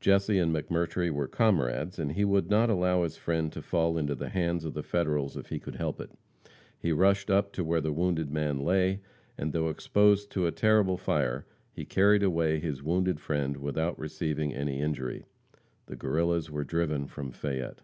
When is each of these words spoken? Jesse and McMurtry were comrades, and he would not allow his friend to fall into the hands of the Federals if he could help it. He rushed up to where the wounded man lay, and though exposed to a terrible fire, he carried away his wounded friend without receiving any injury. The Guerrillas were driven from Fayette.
Jesse 0.00 0.40
and 0.40 0.52
McMurtry 0.52 1.08
were 1.08 1.28
comrades, 1.28 2.00
and 2.00 2.10
he 2.10 2.24
would 2.24 2.50
not 2.50 2.68
allow 2.68 3.04
his 3.04 3.16
friend 3.16 3.52
to 3.52 3.62
fall 3.62 3.96
into 3.96 4.16
the 4.16 4.28
hands 4.30 4.64
of 4.64 4.74
the 4.74 4.82
Federals 4.82 5.36
if 5.36 5.50
he 5.50 5.60
could 5.60 5.76
help 5.76 6.00
it. 6.00 6.10
He 6.80 6.90
rushed 6.90 7.30
up 7.30 7.52
to 7.52 7.62
where 7.62 7.80
the 7.80 7.92
wounded 7.92 8.28
man 8.28 8.58
lay, 8.58 9.02
and 9.38 9.52
though 9.52 9.68
exposed 9.68 10.32
to 10.32 10.48
a 10.48 10.50
terrible 10.50 10.96
fire, 10.96 11.46
he 11.72 11.84
carried 11.84 12.24
away 12.24 12.58
his 12.58 12.82
wounded 12.82 13.20
friend 13.20 13.56
without 13.58 13.96
receiving 14.00 14.52
any 14.52 14.80
injury. 14.80 15.26
The 15.86 15.94
Guerrillas 15.94 16.50
were 16.50 16.64
driven 16.64 17.06
from 17.06 17.30
Fayette. 17.30 17.82